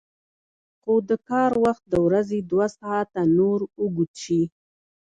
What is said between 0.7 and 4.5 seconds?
خو د کار وخت د ورځې دوه ساعته نور اوږد شي